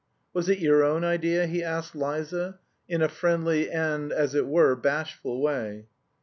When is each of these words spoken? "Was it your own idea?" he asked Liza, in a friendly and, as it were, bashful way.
"Was 0.33 0.49
it 0.49 0.57
your 0.57 0.83
own 0.83 1.03
idea?" 1.03 1.45
he 1.45 1.63
asked 1.63 1.95
Liza, 1.95 2.57
in 2.89 3.03
a 3.03 3.07
friendly 3.07 3.69
and, 3.69 4.11
as 4.11 4.33
it 4.33 4.47
were, 4.47 4.75
bashful 4.75 5.39
way. 5.43 5.85